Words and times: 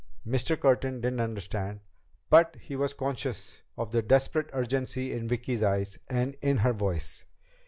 Mr. 0.27 0.59
Curtin 0.59 0.99
didn't 0.99 1.19
understand. 1.19 1.79
But 2.31 2.55
he 2.59 2.75
was 2.75 2.91
conscious 2.91 3.61
of 3.77 3.91
the 3.91 4.01
desperate 4.01 4.49
urgency 4.51 5.13
in 5.13 5.27
Vicki's 5.27 5.61
eyes, 5.61 5.99
and 6.09 6.35
in 6.41 6.57
her 6.65 6.73
voice. 6.73 7.25